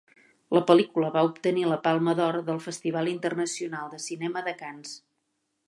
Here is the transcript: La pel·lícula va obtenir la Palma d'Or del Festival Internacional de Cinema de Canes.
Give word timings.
La 0.57 0.61
pel·lícula 0.69 1.11
va 1.17 1.21
obtenir 1.27 1.65
la 1.73 1.77
Palma 1.83 2.15
d'Or 2.21 2.39
del 2.49 2.63
Festival 2.69 3.13
Internacional 3.13 3.93
de 3.93 4.01
Cinema 4.07 4.47
de 4.49 4.55
Canes. 4.63 4.99